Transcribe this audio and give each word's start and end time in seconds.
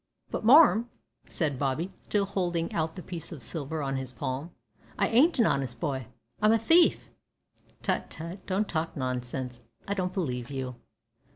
"But, 0.31 0.43
marm," 0.43 0.89
said 1.29 1.59
Bobby, 1.59 1.93
still 2.01 2.25
holding 2.25 2.73
out 2.73 2.95
the 2.95 3.03
piece 3.03 3.31
of 3.31 3.43
silver 3.43 3.83
on 3.83 3.97
his 3.97 4.11
palm, 4.11 4.49
"I 4.97 5.07
ain't 5.09 5.37
a 5.37 5.45
honest 5.45 5.79
boy. 5.79 6.07
I'm 6.41 6.51
a 6.53 6.57
thief!" 6.57 7.11
"Tut, 7.83 8.09
tut, 8.09 8.43
don't 8.47 8.67
talk 8.67 8.97
nonsense; 8.97 9.61
I 9.87 9.93
don't 9.93 10.11
believe 10.11 10.49
you." 10.49 10.75